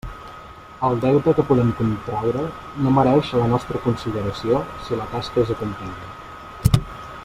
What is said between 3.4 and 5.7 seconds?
la nostra consideració si la tasca és